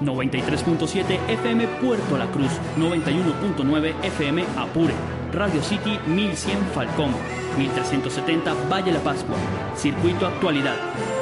...93.7 0.00 1.18
FM 1.28 1.66
Puerto 1.80 2.16
La 2.18 2.26
Cruz... 2.26 2.50
...91.9 2.78 3.94
FM 4.04 4.44
Apure... 4.56 4.94
Radio 5.32 5.62
City 5.62 5.98
1100 6.06 6.58
Falcón... 6.72 7.12
...1370 7.58 8.70
Valle 8.70 8.92
La 8.92 9.00
Pascua... 9.00 9.36
...Circuito 9.76 10.26
Actualidad... 10.26 10.76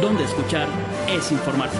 ...donde 0.00 0.24
escuchar 0.24 0.68
es 1.08 1.32
informarse. 1.32 1.78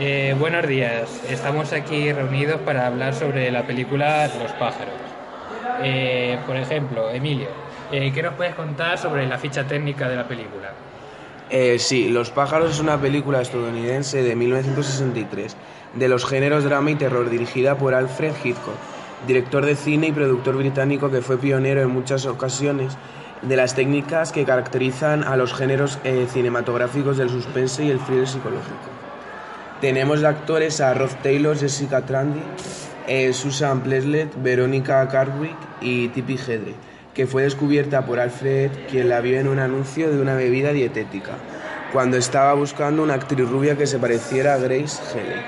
Eh, 0.00 0.36
buenos 0.38 0.66
días, 0.68 1.24
estamos 1.28 1.72
aquí 1.72 2.12
reunidos 2.12 2.60
para 2.60 2.86
hablar 2.86 3.14
sobre 3.14 3.50
la 3.50 3.66
película 3.66 4.28
Los 4.40 4.52
pájaros. 4.52 4.94
Eh, 5.82 6.38
por 6.46 6.56
ejemplo, 6.56 7.10
Emilio, 7.10 7.48
eh, 7.92 8.12
¿qué 8.14 8.22
nos 8.22 8.34
puedes 8.34 8.54
contar 8.54 8.98
sobre 8.98 9.26
la 9.26 9.38
ficha 9.38 9.64
técnica 9.64 10.08
de 10.08 10.16
la 10.16 10.26
película? 10.26 10.72
Eh, 11.50 11.78
sí, 11.78 12.10
Los 12.10 12.30
pájaros 12.30 12.72
es 12.72 12.80
una 12.80 13.00
película 13.00 13.40
estadounidense 13.40 14.22
de 14.22 14.36
1963 14.36 15.56
de 15.94 16.08
los 16.08 16.26
géneros 16.26 16.64
drama 16.64 16.90
y 16.90 16.96
terror 16.96 17.30
dirigida 17.30 17.78
por 17.78 17.94
Alfred 17.94 18.34
Hitchcock, 18.44 18.74
director 19.26 19.64
de 19.64 19.74
cine 19.74 20.08
y 20.08 20.12
productor 20.12 20.56
británico 20.56 21.10
que 21.10 21.22
fue 21.22 21.38
pionero 21.38 21.80
en 21.80 21.88
muchas 21.88 22.26
ocasiones 22.26 22.98
de 23.40 23.56
las 23.56 23.74
técnicas 23.74 24.32
que 24.32 24.44
caracterizan 24.44 25.24
a 25.24 25.36
los 25.36 25.54
géneros 25.54 25.98
eh, 26.04 26.26
cinematográficos 26.30 27.16
del 27.16 27.30
suspense 27.30 27.84
y 27.84 27.90
el 27.90 28.00
thriller 28.00 28.28
psicológico. 28.28 28.76
Tenemos 29.80 30.20
de 30.20 30.28
actores 30.28 30.80
a 30.82 30.92
Rod 30.92 31.12
Taylor, 31.22 31.56
Jessica 31.56 32.04
Trandy, 32.04 32.42
Susan 33.32 33.80
Pleslet, 33.80 34.30
Verónica 34.42 35.08
Cartwright 35.08 35.56
y 35.80 36.08
Tippi 36.08 36.34
Hedre, 36.34 36.74
que 37.18 37.26
fue 37.26 37.42
descubierta 37.42 38.06
por 38.06 38.20
Alfred, 38.20 38.70
quien 38.88 39.08
la 39.08 39.20
vio 39.20 39.40
en 39.40 39.48
un 39.48 39.58
anuncio 39.58 40.08
de 40.08 40.22
una 40.22 40.36
bebida 40.36 40.72
dietética, 40.72 41.32
cuando 41.92 42.16
estaba 42.16 42.54
buscando 42.54 43.02
una 43.02 43.14
actriz 43.14 43.50
rubia 43.50 43.76
que 43.76 43.88
se 43.88 43.98
pareciera 43.98 44.54
a 44.54 44.58
Grace 44.58 45.02
Heley. 45.12 45.42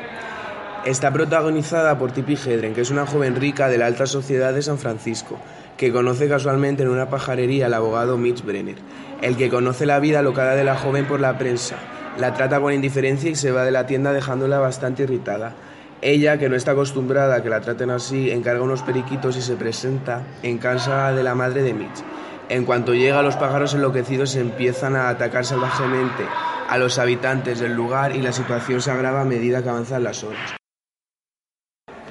Está 0.85 1.13
protagonizada 1.13 1.97
por 1.97 2.11
Tippi 2.11 2.35
Hedren, 2.35 2.75
que 2.75 2.81
es 2.81 2.91
una 2.91 3.07
joven 3.07 3.37
rica 3.37 3.69
de 3.69 3.79
la 3.79 3.87
alta 3.87 4.07
sociedad 4.07 4.53
de 4.53 4.63
San 4.63 4.79
Francisco, 4.79 5.39
que 5.77 5.93
conoce 5.93 6.29
casualmente 6.29 6.83
en 6.83 6.89
una 6.89 7.09
pajarería 7.09 7.67
al 7.67 7.75
abogado 7.75 8.19
Mitch 8.19 8.45
Brenner, 8.45 8.79
el 9.23 9.37
que 9.37 9.49
conoce 9.49 9.87
la 9.87 10.01
vida 10.01 10.23
locada 10.23 10.57
de 10.57 10.65
la 10.65 10.75
joven 10.75 11.07
por 11.07 11.21
la 11.21 11.39
prensa, 11.39 11.77
la 12.19 12.35
trata 12.35 12.61
con 12.61 12.73
indiferencia 12.73 13.31
y 13.31 13.37
se 13.37 13.53
va 13.53 13.63
de 13.63 13.71
la 13.71 13.87
tienda 13.87 14.13
dejándola 14.13 14.59
bastante 14.59 15.05
irritada. 15.05 15.55
Ella, 16.03 16.39
que 16.39 16.49
no 16.49 16.57
está 16.57 16.73
acostumbrada 16.73 17.37
a 17.37 17.43
que 17.43 17.51
la 17.51 17.61
traten 17.61 17.91
así, 17.91 18.31
encarga 18.31 18.63
unos 18.63 18.83
periquitos 18.83 19.37
y 19.37 19.43
se 19.43 19.57
presenta 19.57 20.23
en 20.43 20.57
casa 20.57 21.13
de 21.13 21.23
la 21.23 21.35
madre 21.35 21.63
de 21.63 21.75
Mitch. 21.75 22.03
En 22.49 22.65
cuanto 22.65 22.95
llega, 22.95 23.23
los 23.23 23.37
pájaros 23.37 23.75
enloquecidos 23.75 24.35
empiezan 24.37 24.97
a 24.97 25.11
atacar 25.11 25.45
salvajemente 25.45 26.25
a 26.69 26.79
los 26.79 26.99
habitantes 26.99 27.61
del 27.61 27.75
lugar 27.75 28.17
y 28.17 28.23
la 28.23 28.33
situación 28.33 28.81
se 28.81 28.91
agrava 28.91 29.21
a 29.21 29.25
medida 29.25 29.63
que 29.63 29.69
avanzan 29.69 30.03
las 30.03 30.25
horas. 30.25 30.57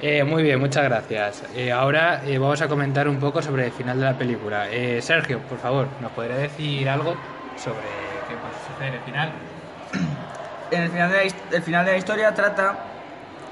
Eh, 0.00 0.24
muy 0.24 0.44
bien, 0.44 0.60
muchas 0.60 0.84
gracias. 0.84 1.42
Eh, 1.54 1.72
ahora 1.72 2.22
eh, 2.24 2.38
vamos 2.38 2.62
a 2.62 2.68
comentar 2.68 3.08
un 3.08 3.18
poco 3.18 3.42
sobre 3.42 3.66
el 3.66 3.72
final 3.72 3.98
de 3.98 4.04
la 4.04 4.16
película. 4.16 4.70
Eh, 4.70 5.02
Sergio, 5.02 5.40
por 5.40 5.58
favor, 5.58 5.88
¿nos 6.00 6.12
podría 6.12 6.36
decir 6.36 6.88
algo 6.88 7.16
sobre 7.56 7.80
qué 8.28 8.34
sucede 8.72 8.88
en 8.88 8.94
el 8.94 9.00
final? 9.00 9.32
En 10.70 10.82
el 10.82 10.90
final, 10.90 11.10
de 11.10 11.16
la, 11.16 11.56
el 11.56 11.62
final 11.62 11.84
de 11.84 11.92
la 11.92 11.98
historia 11.98 12.32
trata 12.32 12.89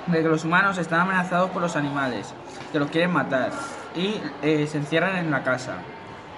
de 0.09 0.23
que 0.23 0.29
los 0.29 0.45
humanos 0.45 0.79
están 0.79 1.01
amenazados 1.01 1.51
por 1.51 1.63
los 1.63 1.77
animales, 1.77 2.35
que 2.73 2.79
los 2.79 2.91
quieren 2.91 3.13
matar, 3.13 3.51
y 3.95 4.21
eh, 4.43 4.67
se 4.67 4.79
encierran 4.79 5.17
en 5.17 5.31
la 5.31 5.43
casa. 5.43 5.75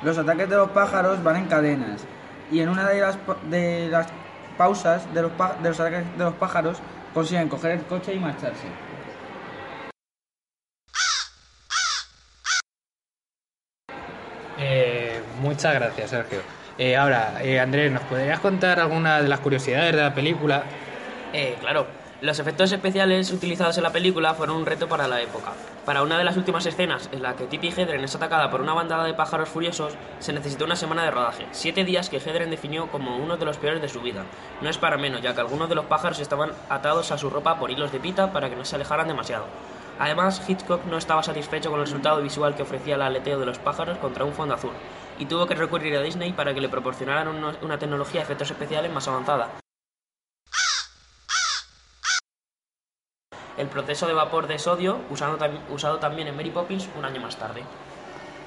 Los 0.02 0.18
ataques 0.18 0.48
de 0.48 0.56
los 0.56 0.70
pájaros 0.70 1.22
van 1.22 1.36
en 1.36 1.46
cadenas, 1.46 2.04
y 2.50 2.60
en 2.60 2.68
una 2.68 2.88
de 2.88 3.00
las, 3.00 3.18
de 3.48 3.88
las 3.90 4.08
pausas 4.56 5.12
de 5.14 5.22
los, 5.22 5.32
de 5.62 5.68
los 5.68 5.80
ataques 5.80 6.04
de 6.18 6.24
los 6.24 6.34
pájaros 6.34 6.78
consiguen 7.14 7.48
coger 7.48 7.72
el 7.72 7.82
coche 7.82 8.14
y 8.14 8.18
marcharse. 8.18 8.66
Eh, 14.58 15.22
muchas 15.40 15.74
gracias, 15.74 16.10
Sergio. 16.10 16.40
Eh, 16.76 16.96
ahora, 16.96 17.42
eh, 17.42 17.60
Andrés, 17.60 17.92
¿nos 17.92 18.02
podrías 18.02 18.40
contar 18.40 18.80
alguna 18.80 19.20
de 19.20 19.28
las 19.28 19.40
curiosidades 19.40 19.94
de 19.94 20.02
la 20.02 20.14
película? 20.14 20.64
Eh, 21.32 21.56
claro, 21.60 21.86
los 22.22 22.38
efectos 22.38 22.70
especiales 22.70 23.30
utilizados 23.32 23.78
en 23.78 23.82
la 23.82 23.92
película 23.92 24.34
fueron 24.34 24.56
un 24.56 24.66
reto 24.66 24.88
para 24.88 25.08
la 25.08 25.22
época. 25.22 25.52
Para 25.86 26.02
una 26.02 26.18
de 26.18 26.24
las 26.24 26.36
últimas 26.36 26.66
escenas, 26.66 27.08
en 27.12 27.22
la 27.22 27.34
que 27.34 27.46
Tippi 27.46 27.68
Hedren 27.68 28.04
es 28.04 28.14
atacada 28.14 28.50
por 28.50 28.60
una 28.60 28.74
bandada 28.74 29.04
de 29.04 29.14
pájaros 29.14 29.48
furiosos, 29.48 29.94
se 30.18 30.34
necesitó 30.34 30.66
una 30.66 30.76
semana 30.76 31.02
de 31.02 31.10
rodaje, 31.10 31.46
siete 31.52 31.84
días 31.84 32.10
que 32.10 32.18
Hedren 32.18 32.50
definió 32.50 32.90
como 32.90 33.16
uno 33.16 33.38
de 33.38 33.46
los 33.46 33.56
peores 33.56 33.80
de 33.80 33.88
su 33.88 34.02
vida. 34.02 34.24
No 34.60 34.68
es 34.68 34.76
para 34.76 34.98
menos, 34.98 35.22
ya 35.22 35.34
que 35.34 35.40
algunos 35.40 35.70
de 35.70 35.74
los 35.74 35.86
pájaros 35.86 36.20
estaban 36.20 36.52
atados 36.68 37.10
a 37.10 37.18
su 37.18 37.30
ropa 37.30 37.58
por 37.58 37.70
hilos 37.70 37.90
de 37.90 38.00
pita 38.00 38.32
para 38.32 38.50
que 38.50 38.56
no 38.56 38.66
se 38.66 38.76
alejaran 38.76 39.08
demasiado. 39.08 39.46
Además, 39.98 40.42
Hitchcock 40.46 40.84
no 40.86 40.98
estaba 40.98 41.22
satisfecho 41.22 41.70
con 41.70 41.80
el 41.80 41.86
resultado 41.86 42.20
visual 42.20 42.54
que 42.54 42.62
ofrecía 42.62 42.96
el 42.96 43.02
aleteo 43.02 43.38
de 43.38 43.46
los 43.46 43.58
pájaros 43.58 43.98
contra 43.98 44.24
un 44.24 44.32
fondo 44.32 44.54
azul, 44.54 44.72
y 45.18 45.24
tuvo 45.24 45.46
que 45.46 45.54
recurrir 45.54 45.96
a 45.96 46.02
Disney 46.02 46.32
para 46.32 46.52
que 46.52 46.60
le 46.60 46.68
proporcionaran 46.68 47.28
una 47.28 47.78
tecnología 47.78 48.20
de 48.20 48.24
efectos 48.24 48.50
especiales 48.50 48.92
más 48.92 49.08
avanzada. 49.08 49.48
El 53.60 53.68
proceso 53.68 54.06
de 54.06 54.14
vapor 54.14 54.46
de 54.46 54.58
sodio 54.58 54.98
usado, 55.10 55.38
tam- 55.38 55.58
usado 55.70 55.98
también 55.98 56.28
en 56.28 56.36
Mary 56.36 56.50
Poppins 56.50 56.88
un 56.98 57.04
año 57.04 57.20
más 57.20 57.36
tarde. 57.36 57.62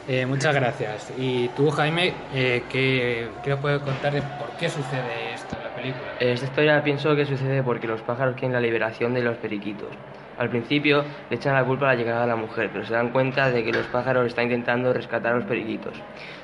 Eh, 0.08 0.26
muchas 0.26 0.54
gracias. 0.54 1.14
Y 1.18 1.48
tú, 1.50 1.70
Jaime, 1.72 2.14
eh, 2.34 2.64
¿qué, 2.70 3.30
qué 3.44 3.50
nos 3.52 3.60
puedes 3.60 3.82
contar 3.82 4.12
de 4.14 4.22
por 4.22 4.50
qué 4.60 4.68
sucede 4.70 5.34
esto 5.34 5.56
en 5.56 5.64
la 5.64 5.70
película? 5.74 6.04
Esta 6.20 6.46
historia 6.46 6.84
pienso 6.84 7.16
que 7.16 7.26
sucede 7.26 7.64
porque 7.64 7.88
los 7.88 8.02
pájaros 8.02 8.34
quieren 8.36 8.52
la 8.52 8.60
liberación 8.60 9.14
de 9.14 9.22
los 9.22 9.38
periquitos. 9.38 9.88
Al 10.38 10.50
principio 10.50 11.06
le 11.30 11.36
echan 11.38 11.54
la 11.54 11.64
culpa 11.64 11.86
a 11.86 11.94
la 11.94 11.96
llegada 11.96 12.22
de 12.22 12.28
la 12.28 12.36
mujer, 12.36 12.70
pero 12.74 12.86
se 12.86 12.94
dan 12.94 13.12
cuenta 13.12 13.50
de 13.52 13.64
que 13.64 13.72
los 13.72 13.86
pájaros 13.86 14.26
están 14.28 14.46
intentando 14.46 14.92
rescatar 14.92 15.34
a 15.34 15.36
los 15.38 15.46
periquitos. 15.46 15.94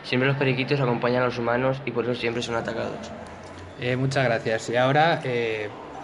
Siempre 0.04 0.30
los 0.30 0.38
periquitos 0.38 0.80
acompañan 0.80 1.24
a 1.24 1.26
los 1.26 1.38
humanos 1.40 1.82
y 1.86 1.92
por 1.92 2.06
eso 2.06 2.14
siempre 2.16 2.42
son 2.44 2.56
atacados. 2.56 3.12
Eh, 3.82 3.96
muchas 3.96 4.24
gracias. 4.26 4.70
Y 4.70 4.76
ahora, 4.78 5.22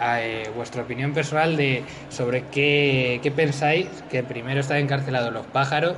eh, 0.01 0.49
vuestra 0.55 0.83
opinión 0.83 1.13
personal 1.13 1.55
de 1.57 1.83
sobre 2.09 2.43
qué, 2.51 3.19
qué 3.23 3.31
pensáis 3.31 3.87
que 4.09 4.23
primero 4.23 4.59
están 4.59 4.77
encarcelados 4.77 5.31
los 5.33 5.45
pájaros 5.45 5.95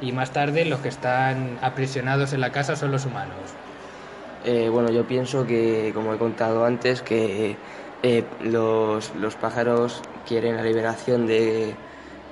y 0.00 0.12
más 0.12 0.32
tarde 0.32 0.64
los 0.64 0.80
que 0.80 0.88
están 0.88 1.58
aprisionados 1.62 2.32
en 2.32 2.40
la 2.40 2.50
casa 2.52 2.76
son 2.76 2.90
los 2.90 3.04
humanos. 3.06 3.34
Eh, 4.44 4.68
bueno, 4.70 4.90
yo 4.90 5.06
pienso 5.06 5.46
que, 5.46 5.90
como 5.94 6.14
he 6.14 6.18
contado 6.18 6.64
antes, 6.64 7.02
que 7.02 7.56
eh, 8.02 8.24
los, 8.42 9.14
los 9.16 9.34
pájaros 9.36 10.00
quieren 10.26 10.56
la 10.56 10.62
liberación 10.62 11.26
de, 11.26 11.74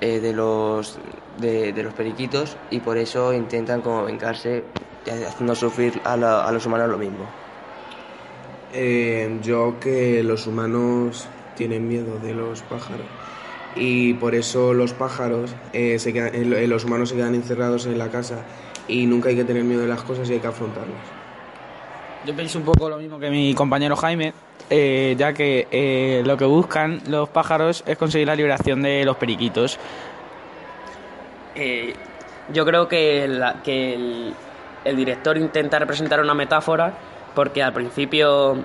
eh, 0.01 0.19
de, 0.19 0.33
los, 0.33 0.97
de, 1.39 1.71
de 1.71 1.83
los 1.83 1.93
periquitos 1.93 2.57
y 2.71 2.79
por 2.79 2.97
eso 2.97 3.31
intentan 3.33 3.81
como 3.81 4.05
vengarse 4.05 4.63
eh, 5.05 5.25
haciendo 5.27 5.53
sufrir 5.53 6.01
a, 6.03 6.17
la- 6.17 6.45
a 6.47 6.51
los 6.51 6.65
humanos 6.65 6.89
lo 6.89 6.97
mismo. 6.97 7.25
Eh, 8.71 9.39
yo 9.41 9.77
que 9.79 10.21
los 10.23 10.45
humanos 10.45 11.27
tienen 11.55 11.87
miedo 11.87 12.19
de 12.19 12.33
los 12.33 12.61
pájaros 12.61 13.05
y 13.75 14.13
por 14.15 14.35
eso 14.35 14.73
los 14.73 14.93
pájaros, 14.93 15.55
eh, 15.73 15.97
se 15.99 16.13
quedan- 16.13 16.35
eh, 16.35 16.67
los 16.67 16.85
humanos 16.85 17.09
se 17.09 17.15
quedan 17.15 17.35
encerrados 17.35 17.85
en 17.87 17.97
la 17.97 18.09
casa 18.09 18.43
y 18.87 19.05
nunca 19.07 19.29
hay 19.29 19.35
que 19.35 19.43
tener 19.43 19.63
miedo 19.63 19.81
de 19.81 19.87
las 19.87 20.03
cosas 20.03 20.29
y 20.29 20.33
hay 20.33 20.39
que 20.39 20.47
afrontarlas. 20.47 20.99
Yo 22.25 22.35
pienso 22.35 22.59
un 22.59 22.65
poco 22.65 22.89
lo 22.89 22.97
mismo 22.97 23.19
que 23.19 23.29
mi 23.29 23.53
compañero 23.53 23.95
Jaime, 23.95 24.33
eh, 24.69 25.15
ya 25.17 25.33
que 25.33 25.67
eh, 25.71 26.21
lo 26.25 26.37
que 26.37 26.45
buscan 26.45 27.01
los 27.07 27.29
pájaros 27.29 27.83
es 27.87 27.97
conseguir 27.97 28.27
la 28.27 28.35
liberación 28.35 28.81
de 28.81 29.03
los 29.05 29.17
periquitos. 29.17 29.79
Eh, 31.55 31.95
yo 32.53 32.65
creo 32.65 32.87
que, 32.87 33.27
la- 33.27 33.61
que 33.63 33.93
el, 33.95 34.33
el 34.85 34.95
director 34.95 35.37
intenta 35.37 35.79
representar 35.79 36.19
una 36.19 36.33
metáfora 36.33 36.93
porque 37.35 37.63
al 37.63 37.73
principio, 37.73 38.57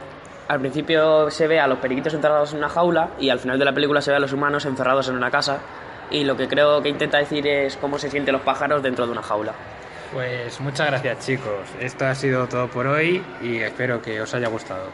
al 0.48 0.60
principio 0.60 1.30
se 1.30 1.46
ve 1.46 1.60
a 1.60 1.66
los 1.66 1.78
periquitos 1.78 2.14
encerrados 2.14 2.52
en 2.52 2.58
una 2.58 2.68
jaula 2.68 3.10
y 3.18 3.30
al 3.30 3.38
final 3.38 3.58
de 3.58 3.64
la 3.64 3.72
película 3.72 4.00
se 4.00 4.10
ve 4.10 4.16
a 4.16 4.20
los 4.20 4.32
humanos 4.32 4.64
encerrados 4.66 5.08
en 5.08 5.16
una 5.16 5.30
casa 5.30 5.58
y 6.10 6.24
lo 6.24 6.36
que 6.36 6.48
creo 6.48 6.82
que 6.82 6.88
intenta 6.88 7.18
decir 7.18 7.46
es 7.46 7.76
cómo 7.76 7.98
se 7.98 8.10
sienten 8.10 8.32
los 8.32 8.42
pájaros 8.42 8.82
dentro 8.82 9.06
de 9.06 9.12
una 9.12 9.22
jaula. 9.22 9.52
Pues 10.12 10.60
muchas 10.60 10.86
gracias 10.86 11.26
chicos. 11.26 11.68
Esto 11.80 12.06
ha 12.06 12.14
sido 12.14 12.46
todo 12.46 12.68
por 12.68 12.86
hoy 12.86 13.24
y 13.42 13.56
espero 13.58 14.00
que 14.00 14.20
os 14.20 14.32
haya 14.34 14.48
gustado. 14.48 14.84